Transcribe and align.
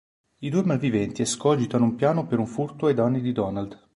I 0.39 0.49
due 0.49 0.63
malviventi 0.63 1.21
escogitano 1.21 1.83
un 1.83 1.93
piano 1.93 2.25
per 2.25 2.39
un 2.39 2.47
furto 2.47 2.87
ai 2.87 2.95
danni 2.95 3.21
di 3.21 3.33
Donald. 3.33 3.79